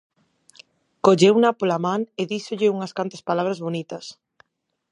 Colleuna 1.05 1.49
pola 1.59 1.77
man 1.85 2.01
e 2.21 2.23
díxolle 2.31 2.73
unhas 2.75 2.95
cantas 2.97 3.21
palabras 3.29 3.59
bonitas. 3.65 4.05